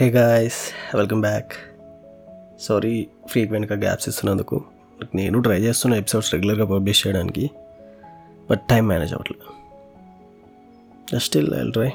Hey 0.00 0.10
guys 0.10 0.96
welcome 0.96 1.20
back 1.20 1.52
sorry 2.60 3.08
ఫ్రీక్వెంట్గా 3.26 3.78
gaps 3.78 4.08
ఇస్తున్నందుకు. 4.08 4.64
నేను 5.14 5.42
ట్రై 5.42 5.60
చేస్తున్న 5.60 5.94
ఎపిసోడ్స్ 5.94 6.32
రెగ్యులర్గా 6.32 6.64
పబ్లిష్ 6.64 7.06
చేయడానికి 7.06 7.50
బట్ 8.50 8.60
టైం 8.60 8.86
మేనేజ్ 8.86 9.12
అవ్వట్లేదు. 9.12 9.52
Just 11.12 11.26
still 11.26 11.54
I 11.54 11.70
try 11.70 11.90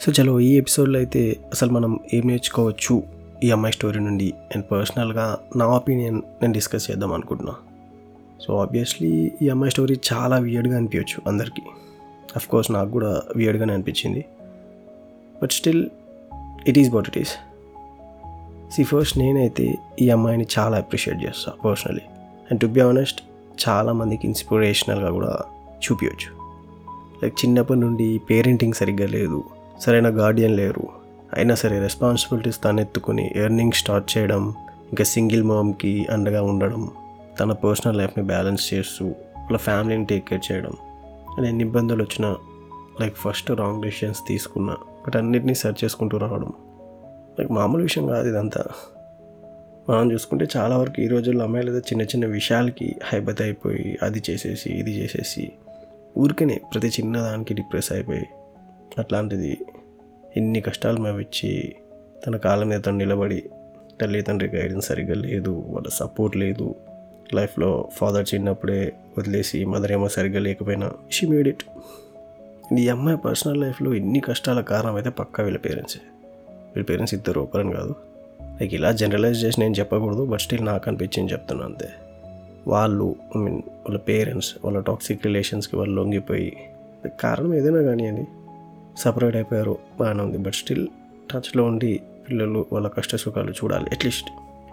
so 0.00 0.22
చలో 0.22 0.40
ఈ 0.40 0.56
ఎపిసోడ్లో 0.56 0.98
అయితే 0.98 1.36
అసలు 1.52 1.70
మనం 1.70 1.98
ఏం 2.14 2.22
నేర్చుకోవచ్చు 2.26 3.02
ఈ 3.44 3.50
అమ్మాయి 3.50 3.72
స్టోరీ 3.72 4.00
నుండి? 4.00 4.34
అండ్ 4.54 4.70
పర్సనల్గా 4.70 5.38
నా 5.56 5.66
ఒపీనియన్ 5.66 6.22
నేను 6.42 6.52
డిస్కస్ 6.52 6.90
చేద్దాం 6.90 7.12
అనుకుంటున్నా. 7.12 7.54
సో 8.40 8.58
ఆబ్వియస్లీ 8.58 9.32
ఈ 9.42 9.48
అమ్మాయి 9.48 9.70
స్టోరీ 9.70 10.00
చాలా 10.12 10.38
వియర్డ్గా 10.38 10.76
అనిపించవచ్చు 10.76 11.28
అందరికీ. 11.28 11.62
అఫ్కోర్స్ 12.36 12.70
నాకు 12.70 12.90
కూడా 12.90 13.22
వియర్డ్గానే 13.36 13.74
అనిపించింది. 13.74 14.24
But 15.42 15.52
still 15.52 15.88
it 16.68 16.78
is 16.78 16.94
what 16.94 17.08
it 17.08 17.18
is 17.18 17.32
see 18.72 18.84
first 18.84 19.18
నేనైతే 19.18 19.74
ఈ 20.00 20.10
అమ్మాయిని 20.10 20.46
చాలా 20.58 20.76
అప్రిషియేట్ 20.76 21.24
చేస్తాను 21.24 21.62
personally 21.62 22.00
and 22.50 22.60
to 22.60 22.66
be 22.66 22.80
honest 22.80 23.22
చాలామందికి 23.68 24.26
ఇన్స్పిరేషనల్గా 24.26 25.10
కూడా 25.10 25.38
చూపించవచ్చు 25.84 26.44
లైక్ 27.22 27.34
చిన్నప్పటి 27.44 27.80
నుండి 27.80 28.20
పేరెంటింగ్ 28.30 28.72
సరిగ్గా 28.72 29.06
లేదు 29.06 29.44
సరైన 29.80 30.08
గార్డియన్ 30.08 30.56
లేరు. 30.56 30.88
అయినా 31.34 31.54
సరే 31.54 31.78
రెస్పాన్సిబిలిటీస్ 31.78 32.64
తను 32.64 32.80
ఎత్తుకొని 32.80 33.30
ఎర్నింగ్ 33.36 33.72
స్టార్ట్ 33.72 34.18
చేయడం 34.18 34.54
ఇంకా 34.92 35.04
సింగిల్ 35.04 35.42
మామ్కి 35.42 36.06
అండగా 36.10 36.42
ఉండడం 36.42 36.90
తన 37.40 37.52
పర్సనల్ 37.52 37.98
లైఫ్ని 37.98 38.24
బ్యాలెన్స్ 38.24 38.74
చేస్తూ 38.74 39.04
వాళ్ళ 39.06 39.56
ఫ్యామిలీని 39.56 40.04
టేక్ 40.04 40.28
కేర్ 40.28 40.52
చేయడం 40.52 40.72
అండ్ 41.38 41.48
ఎన్ని 41.48 41.64
ఇబ్బందులు 41.64 42.02
వచ్చినా 42.02 42.36
లైక్ 43.00 43.16
ఫస్ట్ 43.16 43.50
రాంగ్ 43.50 43.82
డెసిషన్స్ 43.82 44.20
తీసుకున్నా 44.28 44.76
బట్ 45.06 45.16
అన్నిటినీ 45.16 45.54
సెర్చ్ 45.54 45.84
చేసుకుంటూ 45.84 46.18
రావడం. 46.18 46.52
లైక్ 47.38 47.50
మామూలు 47.50 47.82
విషయం 47.82 48.06
కాదు 48.06 48.28
ఇదంతా. 48.28 48.64
మనం 49.88 50.12
చూసుకుంటే 50.12 50.46
చాలా 50.56 50.76
వరకు 50.76 51.00
ఈ 51.00 51.06
రోజుల్లో 51.06 51.44
అమ్మాయిలు 51.44 51.70
ఏదో 51.70 51.78
చిన్న 51.78 52.02
చిన్న 52.02 52.26
విషయాలకి 52.26 52.96
హైబత్ 53.04 53.42
అయిపోయి 53.42 53.98
అది 54.02 54.22
చేసేసి 54.30 54.70
ఇది 54.70 54.90
చేసేసి 54.90 55.52
ఊరికనే 56.18 56.60
ప్రతి 56.74 56.88
చిన్న 56.88 57.20
దానికి 57.20 57.54
డిప్రెస్ 57.54 57.92
అయిపోయి 57.92 58.26
అట్లాంటిది 58.98 59.58
ఎన్ని 60.36 60.60
కష్టాలు 60.60 61.00
మేము 61.00 61.20
ఇచ్చి 61.20 61.74
తన 62.26 62.36
కాళ్ళ 62.36 62.64
మీద 62.64 62.80
తను 62.86 62.98
నిలబడి 62.98 63.50
తల్లిదండ్రి 64.00 64.48
గైడెన్స్ 64.48 64.86
సరిగ్గా 64.86 65.14
లేదు 65.14 65.64
వాళ్ళ 65.66 65.88
సపోర్ట్ 65.88 66.36
లేదు 66.36 66.74
లైఫ్లో 67.34 67.88
ఫాదర్ 67.92 68.26
చిన్నప్పుడే 68.34 68.92
వదిలేసి 69.18 69.64
మదర్ 69.64 69.92
ఏమో 69.92 70.08
సరిగ్గా 70.08 70.40
లేకపోయినా 70.40 70.92
షీ 71.12 71.26
మేడ్ 71.26 71.48
ఇట్ 71.48 71.62
నీ 72.74 72.88
అమ్మాయి 72.88 73.16
పర్సనల్ 73.16 73.60
లైఫ్లో 73.60 73.94
ఇన్ని 73.94 74.20
కష్టాల 74.20 74.60
కారణం 74.60 74.94
అయితే 74.94 75.10
పక్కా 75.10 75.44
వీళ్ళ 75.44 75.58
పేరెంట్సే. 75.58 76.00
వీళ్ళ 76.50 76.84
పేరెంట్స్ 76.84 77.14
ఇద్దరు 77.14 77.40
ఒకరని 77.40 77.72
కాదు. 77.72 77.94
లైక్ 78.60 78.74
ఇలా 78.74 78.92
జనరలైజ్ 78.92 79.44
చేసి 79.44 79.60
నేను 79.60 79.74
చెప్పకూడదు 79.74 80.26
బట్ 80.26 80.40
స్టిల్ 80.40 80.64
నాకు 80.64 80.84
అనిపించింది 80.88 81.32
చెప్తున్నా 81.32 81.64
అంతే. 81.64 81.88
వాళ్ళు 82.68 83.14
ఐ 83.36 83.40
మీన్ 83.40 83.56
వాళ్ళ 83.56 83.98
పేరెంట్స్ 83.98 84.54
వాళ్ళ 84.64 84.80
టాక్సిక్ 84.80 85.26
రిలేషన్స్కి 85.26 85.76
వాళ్ళు 85.76 85.94
లొంగిపోయి 85.94 86.56
కారణం 87.20 87.54
ఏదైనా 87.54 87.82
కానివ్వండి 87.82 88.26
సపరేట్ 88.98 89.36
అయిపోయారు 89.36 89.78
బాగానే 90.00 90.22
ఉంది. 90.22 90.38
బట్ 90.38 90.54
స్టిల్ 90.54 90.88
టచ్లో 91.32 91.64
ఉండి 91.64 92.00
పిల్లలు 92.28 92.66
వాళ్ళ 92.72 92.88
కష్ట 92.88 93.16
సుఖాలు 93.16 93.50
చూడాలి 93.50 93.86
అట్లీస్ట్ 93.92 94.30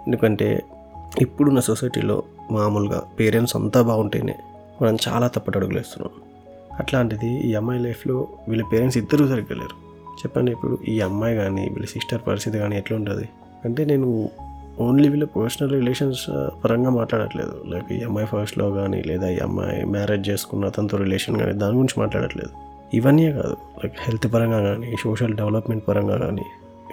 ఎందుకంటే 0.08 0.62
ఇప్పుడున్న 1.22 1.60
సొసైటీలో 1.60 2.24
మామూలుగా 2.52 3.04
పేరెంట్స్ 3.20 3.56
అంతా 3.56 3.82
బాగుంటేనే 3.82 4.36
మనం 4.82 4.98
చాలా 5.08 5.28
తప్పటి 5.28 5.60
వేస్తున్నాం 5.60 6.31
అట్లాంటిది 6.82 7.32
ఈ 7.50 7.54
అమ్మాయి 7.56 7.80
లైఫ్లో 7.84 8.28
వీళ్ళ 8.48 8.64
పేరెంట్స్ 8.74 8.98
ఇద్దరూ 8.98 9.28
సరిగ్గా 9.28 9.56
లేరు. 9.62 9.76
చెప్పండి 10.22 10.52
ఇప్పుడు 10.52 10.78
ఈ 10.88 11.02
అమ్మాయి 11.02 11.36
కానీ 11.36 11.64
వీళ్ళ 11.70 11.86
సిస్టర్ 11.86 12.22
పరిస్థితి 12.28 12.58
కానీ 12.58 12.78
ఎట్లా 12.78 12.98
ఉంటుంది? 12.98 13.30
అంటే 13.66 13.86
నేను 13.86 14.30
ఓన్లీ 14.80 15.10
వీళ్ళ 15.10 15.26
పర్సనల్ 15.26 15.72
రిలేషన్స్ 15.72 16.24
పరంగా 16.64 16.90
మాట్లాడట్లేదు. 16.90 17.64
లైక్ 17.68 17.92
ఈ 17.94 18.04
అమ్మాయి 18.04 18.28
ఫస్ట్లో 18.28 18.72
కానీ 18.72 19.04
లేదా 19.04 19.30
ఈ 19.30 19.38
అమ్మాయి 19.38 19.86
మ్యారేజ్ 19.86 20.30
చేసుకున్న 20.30 20.66
అతనితో 20.66 20.98
రిలేషన్ 20.98 21.38
కానీ 21.40 21.54
దాని 21.54 21.76
గురించి 21.76 22.00
మాట్లాడట్లేదు. 22.00 22.54
ఇవన్నీ 22.94 23.26
కాదు. 23.32 23.58
లైక్ 23.84 23.96
హెల్త్ 24.00 24.34
పరంగా 24.34 24.60
కానీ 24.62 24.96
సోషల్ 25.04 25.34
డెవలప్మెంట్ 25.34 25.88
పరంగా 25.88 26.18
కానీ 26.18 26.46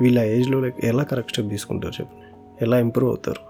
వీళ్ళ 0.03 0.19
ఏజ్లో 0.19 0.61
లైక్ 0.61 0.85
ఎలా 0.85 1.03
కరెక్ట్ 1.03 1.33
స్టెప్ 1.33 1.49
తీసుకుంటారు 1.49 1.95
చెప్పండి? 2.01 2.27
ఎలా 2.65 2.79
ఇంప్రూవ్ 2.79 3.11
అవుతారు? 3.11 3.43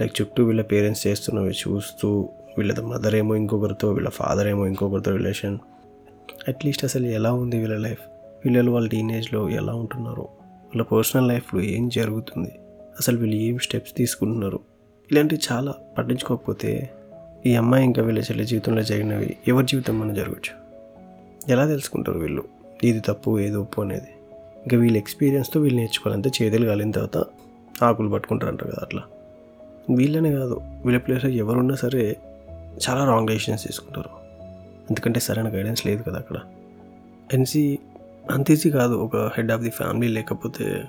లైక్ 0.00 0.14
చుట్టూ 0.20 0.44
వీళ్ళ 0.44 0.62
పేరెంట్స్ 0.62 1.06
చేస్తున్నవి 1.06 1.50
చూస్తూ 1.50 2.28
వీళ్ళ 2.58 2.80
మదర్ 2.80 3.14
ఏమో 3.14 3.34
ఇంకొకరితో 3.34 3.92
వీళ్ళ 3.92 4.08
ఫాదర్ 4.08 4.48
ఏమో 4.48 4.66
ఇంకొకరితో 4.66 5.10
రిలేషన్ 5.16 5.58
అట్లీస్ట్ 6.48 6.84
అసలు 6.84 7.06
ఎలా 7.06 7.32
ఉంది 7.32 7.58
వీళ్ళ 7.58 7.76
లైఫ్? 7.76 8.00
వీళ్ళు 8.44 8.70
వాళ్ళ 8.70 8.88
టీనేజ్లో 8.88 9.48
ఎలా 9.48 9.74
ఉంటున్నారు? 9.74 10.22
వాళ్ళ 10.22 10.82
పర్సనల్ 10.82 11.28
లైఫ్లో 11.28 11.60
ఏం 11.60 11.88
జరుగుతుంది? 11.88 12.48
అసలు 12.98 13.18
వీళ్ళు 13.18 13.36
ఏం 13.36 13.58
స్టెప్స్ 13.58 13.94
తీసుకుంటున్నారు? 13.96 14.60
ఇలాంటివి 15.12 15.40
చాలా 15.52 15.74
పట్టించుకోకపోతే 15.98 16.90
ఈ 17.46 17.54
అమ్మాయి 17.54 17.84
ఇంకా 17.84 18.02
వీళ్ళ 18.02 18.18
చెల్లి 18.18 18.44
జీవితంలో 18.44 18.82
జరిగినవి 18.82 19.36
ఎవరి 19.48 19.66
జీవితం 19.66 20.00
మనం 20.00 20.14
జరగచ్చు. 20.14 20.64
ఎలా 21.52 21.66
తెలుసుకుంటారు 21.66 22.18
వీళ్ళు? 22.18 22.44
ఇది 22.84 23.00
తప్పు 23.00 23.40
ఏది 23.40 23.56
ఒప్పు 23.56 23.80
అనేది? 23.80 24.08
ఇంకా 24.56 24.76
వీళ్ళ 24.76 24.96
ఎక్స్పీరియన్స్తో 24.96 25.60
వీళ్ళు 25.60 25.78
నేర్చుకోవాలంటే 25.78 26.30
చేతులు 26.42 26.66
కాలిన 26.66 26.90
తర్వాత 26.90 27.24
ఆకులు 27.82 28.08
పట్టుకుంటారు 28.08 28.50
అంటారు 28.50 28.70
కదా 28.70 28.80
అట్లా. 28.82 29.02
వీళ్ళనే 29.96 30.32
కాదు 30.32 30.60
వీళ్ళ 30.62 31.00
ప్లేస్లో 31.00 31.30
ఎవరున్నా 31.30 31.74
సరే 31.74 32.16
చాలా 32.88 33.04
రాంగ్ 33.04 33.28
డెసిషన్స్ 33.28 33.64
తీసుకుంటారు. 33.64 34.23
ఎందుకంటే 34.90 35.20
సరైన 35.20 35.48
గైడెన్స్ 35.48 35.86
లేదు 35.86 36.02
కదా 36.02 36.16
అక్కడ. 36.16 36.36
ఎన్సీ 37.34 37.78
అంత 38.30 38.50
ఈజీ 38.50 38.70
కాదు 38.70 38.94
ఒక 38.94 39.16
హెడ్ 39.16 39.52
ఆఫ్ 39.52 39.62
ది 39.62 39.70
ఫ్యామిలీ 39.70 40.08
లేకపోతే 40.08 40.84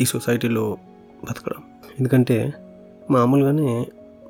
ఈ 0.00 0.04
సొసైటీలో 0.04 0.78
బతకడం. 1.24 1.62
ఎందుకంటే 1.98 2.52
మామూలుగానే 3.10 3.86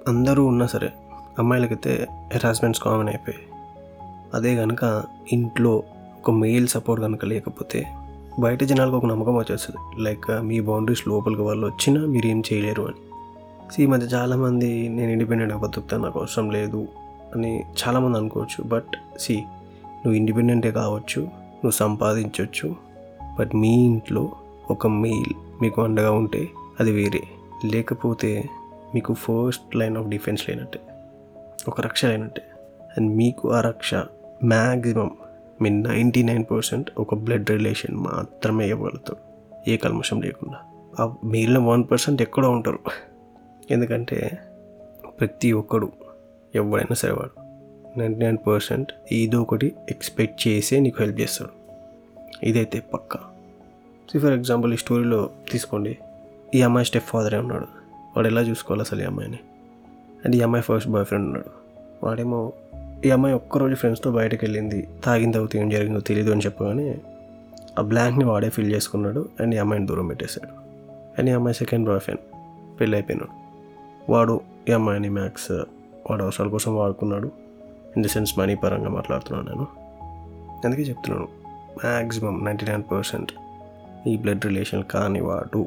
అందరూ 0.08 0.46
ఉన్నా 0.46 0.66
సరే 0.66 0.92
అమ్మాయిలకైతే 1.38 2.06
హెరాస్మెంట్స్ 2.32 2.82
కామన్ 2.82 3.08
అయిపోయాయి. 3.08 3.46
అదే 4.34 4.56
కనుక 4.56 5.04
ఇంట్లో 5.32 5.82
ఒక 6.19 6.30
మెయిల్ 6.30 6.69
సపోర్ట్ 6.69 7.04
కనుక 7.04 7.25
లేకపోతే 7.25 7.86
బయట 8.38 8.64
జనాలకు 8.64 8.96
ఒక 8.96 9.06
నమ్మకం 9.06 9.36
వచ్చేస్తుంది. 9.36 10.02
లైక్ 10.02 10.42
మీ 10.42 10.60
బౌండరీస్ 10.60 11.08
లోపలికి 11.08 11.42
వాళ్ళు 11.42 11.66
వచ్చినా 11.66 12.06
మీరు 12.06 12.26
ఏం 12.26 12.42
చేయలేరు 12.52 12.82
అని. 12.82 12.96
సో 13.72 13.82
ఈ 13.82 13.86
మధ్య 13.86 14.06
చాలామంది 14.06 14.88
నేను 14.88 15.10
ఇండిపెండెంట్గా 15.10 15.58
బతుకుతాను 15.58 16.04
నాకు 16.04 16.20
అవసరం 16.20 16.50
లేదు 16.50 16.88
అని 17.34 17.62
చాలామంది 17.62 18.18
అనుకోవచ్చు. 18.18 18.64
బట్ 18.64 19.18
సి 19.18 19.36
నువ్వు 19.82 20.12
ఇండిపెండెంటే 20.12 20.70
కావచ్చు 20.70 21.20
నువ్వు 21.20 21.70
సంపాదించవచ్చు 21.70 22.76
బట్ 23.38 23.54
మీ 23.54 23.84
ఇంట్లో 23.84 24.32
ఒక 24.70 24.86
మెయిల్ 24.86 25.34
మీకు 25.62 25.82
అండగా 25.82 26.10
ఉంటే 26.10 26.48
అది 26.80 26.92
వేరే. 26.92 27.20
లేకపోతే 27.64 28.44
మీకు 28.94 29.14
ఫస్ట్ 29.14 29.76
లైన్ 29.76 29.96
ఆఫ్ 29.96 30.06
డిఫెన్స్ 30.06 30.48
లేనట్టే. 30.48 30.80
ఒక 31.68 31.80
రక్ష 31.80 32.04
లేనట్టే. 32.04 32.42
అండ్ 32.98 33.16
మీకు 33.16 33.52
ఆ 33.52 33.60
రక్ష 33.60 33.94
మ్యాక్సిమం 34.44 35.10
మీ 35.62 35.70
నైంటీ 35.70 36.22
నైన్ 36.22 36.44
పర్సెంట్ 36.50 36.90
ఒక 36.98 37.14
బ్లడ్ 37.14 37.50
రిలేషన్ 37.50 37.96
మాత్రమే 37.96 38.68
ఇవ్వగలుగుతాడు 38.68 39.28
ఏ 39.70 39.76
కల్మషం 39.76 40.20
లేకుండా. 40.20 40.56
ఆ 41.00 41.14
మిగిలిన 41.24 41.58
వన్ 41.58 41.84
పర్సెంట్ 41.90 42.22
ఎక్కడో 42.22 42.50
ఉంటారు. 42.50 42.78
ఎందుకంటే 43.70 44.38
ప్రతి 45.20 45.52
ఒక్కడు 45.52 45.92
ఎవడైనా 46.54 46.94
సరే 46.94 47.12
వాడు. 47.12 47.48
నైంటీ 47.98 48.19
నైన్ 48.19 48.38
పర్సెంట్ 48.47 48.92
ఏదో 49.12 49.42
ఒకటి 49.42 49.72
ఎక్స్పెక్ట్ 49.91 50.48
చేసే 50.48 50.81
నీకు 50.81 51.03
హెల్ప్ 51.03 51.20
చేస్తాడు. 51.20 51.50
ఇదైతే 52.47 52.82
పక్కా. 52.94 53.20
సో 54.12 54.20
ఫర్ 54.20 54.32
ఎగ్జాంపుల్ 54.32 54.75
ఈ 54.75 54.76
స్టోరీలో 54.76 55.31
తీసుకోండి. 55.50 55.98
ఈ 56.54 56.62
అమ్మాయి 56.62 56.87
స్టెప్ 56.87 57.04
ఫాదరే 57.04 57.38
ఉన్నాడు. 57.38 57.66
వాడు 57.94 58.26
ఎలా 58.26 58.41
చూసుకోవాలి 58.41 58.81
అసలు 58.81 59.03
ఈ 59.03 59.04
అమ్మాయిని? 59.04 59.38
అండ్ 60.25 60.37
ఈ 60.37 60.41
అమ్మాయి 60.41 60.62
ఫస్ట్ 60.62 60.88
బాయ్ 60.88 61.04
ఫ్రెండ్ 61.04 61.26
ఉన్నాడు. 61.26 61.50
వాడేమో 62.06 62.53
ఈ 63.04 63.10
అమ్మాయి 63.10 63.34
ఒక్కరోజు 63.34 63.75
ఫ్రెండ్స్తో 63.75 64.10
బయటకు 64.10 64.38
వెళ్ళింది. 64.42 64.88
తాగిన 65.04 65.31
తర్వాత 65.31 65.56
ఏం 65.56 65.70
జరిగిందో 65.70 66.00
తెలియదు 66.00 66.31
అని 66.31 66.41
చెప్పగానే 66.41 66.98
ఆ 67.78 67.82
బ్లాంక్ని 67.82 68.25
వాడే 68.25 68.50
ఫిల్ 68.50 68.75
చేసుకున్నాడు 68.75 69.28
అండ్ 69.41 69.54
ఈ 69.54 69.58
అమ్మాయిని 69.58 69.87
దూరం 69.87 70.06
పెట్టేశాడు. 70.06 70.50
అండ్ 71.19 71.31
ఈ 71.31 71.32
అమ్మాయి 71.32 71.55
సెకండ్ 71.55 71.88
బాయ్ 71.88 72.00
ఫ్రెండ్ 72.00 72.20
పెళ్ళి 72.81 72.96
అయిపోయినాడు. 72.96 73.49
వాడు 74.12 74.40
ఈ 74.69 74.72
అమ్మాయిని 74.72 75.08
మ్యాథ్స్ 75.08 75.77
వాడు 76.10 76.25
అవసరాల 76.25 76.49
కోసం 76.49 76.76
వాడుకున్నాడు. 76.76 77.26
ఇన్ 77.96 78.02
ది 78.02 78.08
సెన్స్ 78.08 78.38
మనీ 78.38 78.55
పరంగా 78.55 78.88
మాట్లాడుతున్నాను 78.88 79.49
నేను. 79.49 79.66
అందుకే 80.64 80.82
చెప్తున్నాను. 80.82 81.28
మ్యాక్సిమం 81.84 82.44
నైంటీ 82.44 82.66
నైన్ 82.66 82.82
పర్సెంట్ 82.93 83.32
ఈ 84.06 84.16
బ్లడ్ 84.16 84.44
రిలేషన్ 84.44 84.84
కాని 84.84 85.20
వాడు 85.20 85.66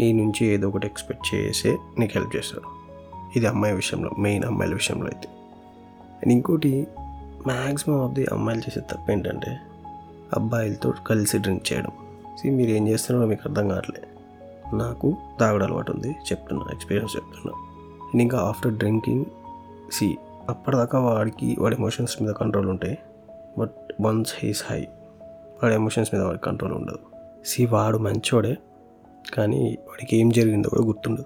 నీ 0.00 0.12
నుంచి 0.12 0.46
ఏదో 0.46 0.68
ఒకటి 0.68 0.86
ఎక్స్పెక్ట్ 0.86 1.34
చేసే 1.34 1.76
నీకు 1.98 2.12
హెల్ప్ 2.18 2.36
చేస్తాడు. 2.36 2.80
ఇది 3.36 3.46
అమ్మాయి 3.46 3.74
విషయంలో 3.74 4.10
మెయిన్ 4.18 4.44
అమ్మాయిల 4.44 4.74
విషయంలో 4.74 5.06
అయితే. 5.06 5.28
అండ్ 6.22 6.32
ఇంకోటి 6.32 6.86
మ్యాక్సిమం 7.46 8.04
ఆఫ్ 8.04 8.12
ది 8.12 8.26
అమ్మాయిలు 8.32 8.62
చేసే 8.62 8.80
తప్పు 8.80 9.12
ఏంటంటే 9.12 9.60
అబ్బాయిలతో 10.36 10.94
కలిసి 11.06 11.38
డ్రింక్ 11.38 11.72
చేయడం. 11.72 11.90
సి 12.38 12.50
మీరు 12.50 12.70
ఏం 12.70 12.88
చేస్తున్నారో 12.88 13.28
మీకు 13.28 13.48
అర్థం 13.48 13.68
కావట్లే. 13.68 14.02
నాకు 14.76 15.16
తాగడం 15.40 15.66
అలవాటు 15.66 15.92
ఉంది 15.92 16.10
చెప్తున్నా 16.10 16.66
ఎక్స్పీరియన్స్ 16.72 17.16
చెప్తున్నా. 17.16 17.52
అండ్ 18.02 18.22
ఇంకా 18.22 18.38
ఆఫ్టర్ 18.38 18.72
డ్రింకింగ్ 18.72 19.24
సి 19.90 20.18
అప్పటిదాకా 20.48 20.98
వాడికి 21.00 21.56
వాడి 21.58 21.76
ఎమోషన్స్ 21.76 22.22
మీద 22.22 22.32
కంట్రోల్ 22.32 22.68
ఉంటాయి 22.68 22.98
బట్ 23.58 23.74
వన్స్ 24.00 24.34
హీస్ 24.38 24.64
హై 24.70 24.86
వాడి 25.62 25.74
ఎమోషన్స్ 25.74 26.14
మీద 26.14 26.22
వాడి 26.22 26.38
కంట్రోల్ 26.38 26.74
ఉండదు. 26.74 26.98
సి 27.44 27.66
వాడు 27.66 27.98
మంచోడే 27.98 28.56
కానీ 29.34 29.78
వాడికి 29.88 30.16
ఏం 30.16 30.28
జరిగిందో 30.28 30.68
కూడా 30.68 30.86
గుర్తుండదు. 30.86 31.24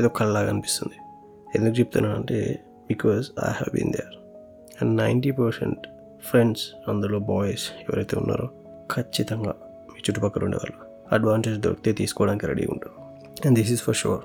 ఏదో 0.00 0.08
కళ్ళలాగా 0.08 0.48
అనిపిస్తుంది. 0.48 0.94
ఎందుకు 1.58 1.80
చెప్తున్నానంటే 1.80 2.58
because 2.88 3.26
I 3.44 3.46
have 3.46 3.74
been 3.74 3.92
there 3.92 4.16
and 4.82 4.96
ninety 4.96 5.30
percent 5.30 5.86
friends 6.24 6.62
అందులో 6.88 7.18
బాయ్స్ 7.18 7.70
ఎవరైతే 7.80 8.16
ఉన్నారో 8.16 8.48
ఖచ్చితంగా 8.94 9.54
మీ 9.62 9.98
చుట్టుపక్కల 9.98 10.44
ఉండేవాళ్ళు. 10.44 10.90
అడ్వాంటేజ్ 11.14 11.58
దొరికితే 11.58 11.92
తీసుకోవడానికి 11.92 12.46
రెడీ 12.46 12.66
ఉంటారు. 12.66 13.02
And 13.46 13.58
this 13.58 13.72
is 13.72 13.82
for 13.82 13.94
sure 13.94 14.24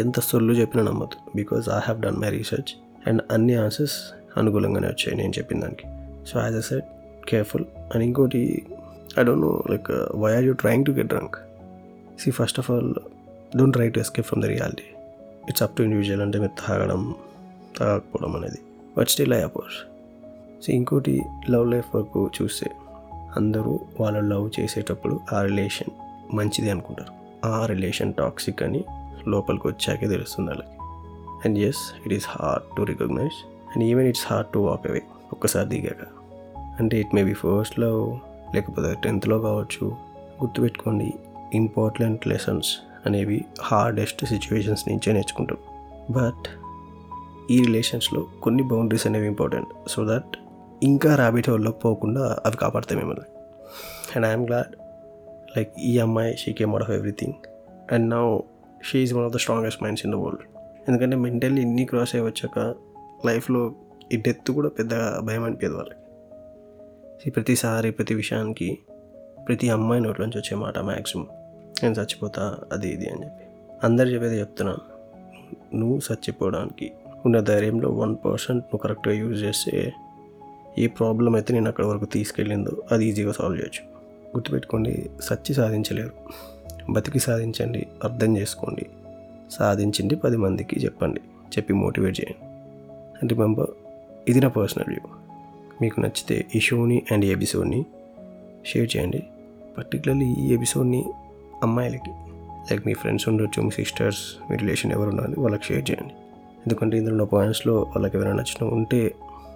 ఎంత 0.00 0.20
సొల్లు 0.20 0.52
చెప్పినా 0.52 0.84
నమ్మద్దు. 0.84 1.30
Because 1.36 1.68
I 1.68 1.78
have 1.78 2.00
done 2.00 2.16
my 2.16 2.30
research 2.30 2.72
and 3.08 3.22
అన్ని 3.30 3.54
ఆన్సర్స్ 3.54 3.98
అనుకూలంగానే 4.36 4.88
వచ్చాయి 4.88 5.16
నేను 5.16 5.32
చెప్పిన 5.38 5.60
దానికి. 5.60 5.86
So 6.30 6.40
as 6.40 6.56
a 6.56 6.60
set 6.60 6.84
careful 7.28 7.64
and 7.64 8.04
ఇంకోటి 8.04 8.66
I 9.18 9.22
don't 9.22 9.42
know 9.42 9.62
like 9.70 9.90
why 10.14 10.36
are 10.36 10.44
you 10.44 10.52
trying 10.52 10.84
to 10.84 10.90
get 10.90 11.06
drunk 11.06 11.36
see 12.20 12.30
first 12.30 12.58
of 12.58 12.70
all 12.70 12.94
don't 13.56 13.74
try 13.74 13.90
to 13.90 14.00
escape 14.00 14.26
from 14.26 14.42
the 14.42 14.46
reality 14.46 14.88
it's 15.48 15.62
up 15.62 15.76
to 15.76 15.82
individual 15.82 16.22
అంటే 16.22 16.38
మీరు 16.38 16.68
తాగడం 16.68 17.14
తాగకపోవడం 17.78 18.36
అనేది. 18.36 18.60
But 18.98 19.08
still 19.08 19.34
I 19.34 19.40
అపోర్స్ 19.40 19.78
so 20.66 20.72
ఇంకోటి 20.72 21.22
love 21.50 21.70
life 21.70 21.96
వరకు 21.96 22.30
చూస్తే 22.42 22.70
అందరూ 23.36 23.80
వాళ్ళు 24.00 24.20
లవ్ 24.20 24.50
చేసేటప్పుడు 24.60 25.20
ఆ 25.32 25.42
రిలేషన్ 25.42 25.90
మంచిది 26.36 26.70
అనుకుంటారు. 26.70 27.12
ఆ 27.46 27.66
రిలేషన్ 27.66 28.14
టాక్సిక్ 28.14 28.62
అని 28.62 28.84
లోపలికి 29.28 29.68
వచ్చాకే 29.68 30.08
తెలుస్తుంది 30.08 30.48
వాళ్ళకి. 30.48 30.77
And 31.44 31.58
yes 31.58 31.82
it 32.04 32.14
is 32.14 32.26
hard 32.28 32.76
to 32.76 32.82
recognise 32.82 33.36
and 33.46 33.84
even 33.84 34.08
it's 34.08 34.26
hard 34.26 34.48
to 34.48 34.58
walk 34.58 34.86
away 34.86 35.02
ఒక్కసారి 35.32 35.68
దిగాక. 35.68 36.06
అంటే 36.80 37.00
ఇట్ 37.00 37.14
మే 37.14 37.24
బి 37.24 37.32
ఫస్ట్లో 37.32 38.20
లేకపోతే 38.54 38.94
టెన్త్లో 39.04 39.40
కావచ్చు. 39.40 39.96
గుర్తుపెట్టుకోండి 40.42 41.12
ఇంపార్టెంట్ 41.54 42.28
లెసన్స్ 42.28 42.76
అనేవి 43.06 43.44
హార్డెస్ట్ 43.62 44.24
సిచ్యువేషన్స్ 44.24 44.88
నుంచే 44.88 45.12
నేర్చుకుంటాం. 45.12 45.56
బట్ 46.10 46.48
ఈ 47.52 47.62
రిలేషన్స్లో 47.62 48.26
కొన్ని 48.42 48.62
బౌండరీస్ 48.62 49.06
అనేవి 49.06 49.26
ఇంపార్టెంట్ 49.26 49.68
సో 49.88 50.04
దట్ 50.04 50.38
ఇంకా 50.82 51.16
ర్యాబిట్ 51.16 51.50
హోల్లోకి 51.50 51.78
పోకుండా 51.78 52.36
అవి 52.46 52.56
కాపాడతాయి 52.56 53.00
మిమ్మల్ని. 53.00 53.24
అండ్ 54.16 54.26
ఐఎమ్ 54.26 54.46
గ్లాడ్ 54.46 54.76
లైక్ 55.56 55.72
ఈ 55.78 55.98
అమ్మాయి 55.98 56.36
she 56.36 56.52
came 56.52 56.70
out 56.70 56.82
of 56.82 56.90
everything 56.90 57.34
and 57.92 58.10
now 58.10 58.38
she 58.84 58.98
is 58.98 59.14
one 59.14 59.24
of 59.24 59.32
the 59.32 59.36
strongest 59.36 59.82
minds 59.82 60.06
in 60.06 60.12
the 60.12 60.16
world 60.16 60.57
ఎందుకంటే 60.88 61.16
మెంటల్లీ 61.16 61.62
ఇన్ని 61.62 61.84
క్రాస్ 61.84 62.14
అయ్యి 62.14 62.28
వచ్చాక 62.28 62.74
లైఫ్లో 63.26 63.74
ఈ 64.12 64.16
డెత్ 64.16 64.50
కూడా 64.50 64.68
పెద్దగా 64.68 65.20
భయం 65.20 65.44
అనిపించదు 65.44 65.76
వాళ్ళకి. 65.76 67.30
ప్రతిసారి 67.30 67.90
ప్రతి 67.90 68.14
విషయానికి 68.14 68.78
ప్రతి 69.48 69.70
అమ్మాయి 69.70 70.02
నోట్లోంచి 70.02 70.38
వచ్చే 70.38 70.56
మాట 70.56 70.78
మ్యాక్సిమం 70.78 71.26
నేను 71.82 71.94
చచ్చిపోతా 71.94 72.58
అది 72.72 72.88
ఇది 72.88 73.08
అని 73.08 73.24
చెప్పి. 73.24 73.44
అందరు 73.84 74.08
చెప్పేది 74.08 74.38
చెప్తున్నా 74.38 74.76
నువ్వు 75.74 76.00
చచ్చిపోవడానికి 76.12 76.92
ఉన్న 77.26 77.40
ధైర్యంలో 77.40 77.90
వన్ 77.90 78.16
పర్సెంట్ 78.24 78.64
నువ్వు 78.64 78.78
కరెక్ట్గా 78.78 79.14
యూజ్ 79.14 79.42
చేస్తే 79.42 79.92
ఏ 80.78 80.86
ప్రాబ్లం 80.86 81.34
అయితే 81.34 81.54
నేను 81.54 81.68
అక్కడి 81.68 81.86
వరకు 81.86 82.04
తీసుకెళ్ళిందో 82.04 82.82
అది 82.92 83.06
ఈజీగా 83.06 83.32
సాల్వ్ 83.32 83.58
చేయొచ్చు. 83.58 83.98
గుర్తుపెట్టుకోండి 84.36 85.10
సచ్చి 85.20 85.54
సాధించలేరు. 85.54 86.12
బతికి 86.90 87.18
సాధించండి 87.18 87.86
అర్థం 88.04 88.36
చేసుకోండి. 88.36 88.86
సాధించింది 89.50 90.16
పది 90.16 90.36
మందికి 90.36 90.84
చెప్పండి. 90.84 91.20
చెప్పి 91.48 91.72
మోటివేట్ 91.72 92.20
చేయండి. 92.20 92.44
అండ్ 92.92 93.32
రిమెంబర్ 93.32 93.70
ఇది 94.28 94.40
నా 94.40 94.48
పర్సనల్ 94.48 94.88
వ్యూ. 94.88 95.08
మీకు 95.82 96.00
నచ్చితే 96.00 96.46
ఈ 96.54 96.60
షోని 96.60 97.02
అండ్ 97.12 97.24
ఈ 97.24 97.28
ఎపిసోడ్ని 97.28 97.86
షేర్ 98.66 98.96
చేయండి. 98.96 99.22
పర్టికులర్లీ 99.78 100.26
ఈ 100.26 100.54
ఎపిసోడ్ని 100.54 101.04
అమ్మాయిలకి 101.62 102.10
లైక్ 102.70 102.86
మీ 102.86 102.94
ఫ్రెండ్స్ 102.94 103.28
ఉండొచ్చు 103.28 103.62
మీ 103.62 103.70
సిస్టర్స్ 103.70 104.18
మీ 104.50 104.56
రిలేషన్ 104.56 104.92
ఎవరు 104.92 105.10
ఉండాలి 105.10 105.40
వాళ్ళకి 105.40 105.64
షేర్ 105.64 105.90
చేయండి. 105.90 106.14
ఎందుకంటే 106.58 106.96
ఇందులో 106.96 107.16
నా 107.16 107.24
పాయింట్స్లో 107.24 107.82
వాళ్ళకి 107.82 108.16
ఎవరైనా 108.16 108.36
నచ్చిన 108.36 108.74
ఉంటే 108.74 109.14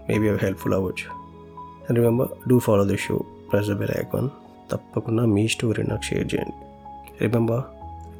మేబీ 0.08 0.28
అవి 0.28 0.38
హెల్ప్ఫుల్ 0.42 0.74
అవ్వచ్చు. 0.74 1.16
And 1.58 1.98
remember 1.98 2.48
do 2.48 2.58
follow 2.58 2.84
the 2.84 2.96
show 2.96 3.24
press 3.52 3.68
the 3.68 3.74
bell 3.74 3.98
icon. 3.98 4.28
తప్పకుండా 4.72 5.26
మీ 5.26 5.48
స్టోరీ 5.48 5.82
నాకు 5.82 6.02
షేర్ 6.02 6.34
చేయండి. 6.34 6.52
Remember 7.24 7.62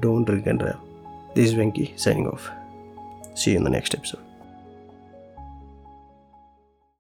don't 0.03 0.27
drink 0.27 0.49
and 0.49 0.59
drive 0.59 0.92
This 1.35 1.51
is 1.51 1.55
Venki 1.55 1.99
signing 1.99 2.27
off. 2.27 2.51
See 3.35 3.53
you 3.53 3.57
in 3.57 3.65
the 3.65 3.71
next 3.71 3.95
episode. 3.95 4.21